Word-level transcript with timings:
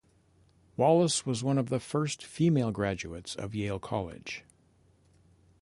Wallace 0.77 1.27
was 1.27 1.43
one 1.43 1.59
of 1.59 1.69
the 1.69 1.79
first 1.79 2.23
female 2.25 2.71
graduates 2.71 3.35
of 3.35 3.53
Yale 3.53 3.77
College. 3.77 4.43